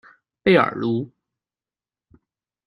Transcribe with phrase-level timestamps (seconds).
[0.41, 1.11] 贝尔卢。